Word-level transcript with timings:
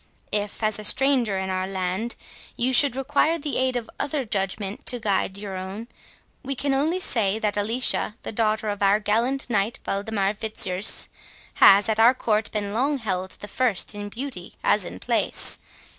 If, 0.31 0.63
as 0.63 0.79
a 0.79 0.83
stranger 0.83 1.37
in 1.37 1.51
our 1.51 1.67
land, 1.67 2.15
you 2.57 2.73
should 2.73 2.95
require 2.95 3.37
the 3.37 3.57
aid 3.59 3.75
of 3.75 3.87
other 3.99 4.25
judgment 4.25 4.83
to 4.87 4.99
guide 4.99 5.37
your 5.37 5.55
own, 5.55 5.89
we 6.41 6.55
can 6.55 6.73
only 6.73 6.99
say 6.99 7.37
that 7.37 7.55
Alicia, 7.55 8.15
the 8.23 8.31
daughter 8.31 8.69
of 8.69 8.81
our 8.81 8.99
gallant 8.99 9.47
knight 9.47 9.77
Waldemar 9.85 10.33
Fitzurse, 10.33 11.07
has 11.61 11.87
at 11.87 11.99
our 11.99 12.15
court 12.15 12.49
been 12.51 12.73
long 12.73 12.97
held 12.97 13.37
the 13.41 13.47
first 13.47 13.93
in 13.93 14.09
beauty 14.09 14.55
as 14.63 14.85
in 14.85 14.99
place. 14.99 15.59